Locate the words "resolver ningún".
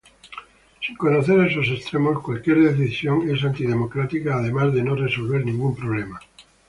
4.95-5.75